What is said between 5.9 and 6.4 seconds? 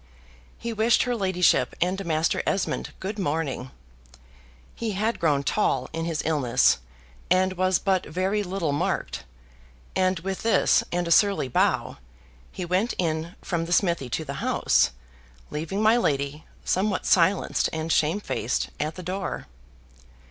in his